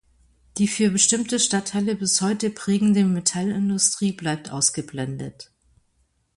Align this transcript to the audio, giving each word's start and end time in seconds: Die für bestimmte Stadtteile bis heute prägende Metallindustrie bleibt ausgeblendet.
Die 0.57 0.67
für 0.67 0.89
bestimmte 0.89 1.39
Stadtteile 1.39 1.93
bis 1.95 2.21
heute 2.21 2.49
prägende 2.49 3.03
Metallindustrie 3.05 4.13
bleibt 4.13 4.51
ausgeblendet. 4.51 5.51